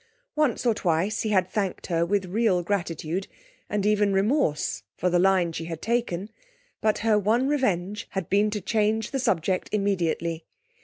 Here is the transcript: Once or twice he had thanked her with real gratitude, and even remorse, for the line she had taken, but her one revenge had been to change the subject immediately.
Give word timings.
Once 0.35 0.65
or 0.65 0.73
twice 0.73 1.21
he 1.21 1.29
had 1.29 1.47
thanked 1.47 1.85
her 1.85 2.03
with 2.03 2.25
real 2.25 2.63
gratitude, 2.63 3.27
and 3.69 3.85
even 3.85 4.11
remorse, 4.13 4.81
for 4.97 5.11
the 5.11 5.19
line 5.19 5.51
she 5.51 5.65
had 5.65 5.79
taken, 5.79 6.31
but 6.81 6.97
her 7.05 7.19
one 7.19 7.47
revenge 7.47 8.07
had 8.09 8.27
been 8.27 8.49
to 8.49 8.61
change 8.61 9.11
the 9.11 9.19
subject 9.19 9.69
immediately. 9.71 10.43